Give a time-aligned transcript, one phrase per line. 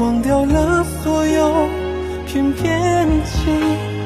[0.00, 1.68] 忘掉了所有，
[2.26, 3.99] 偏偏情。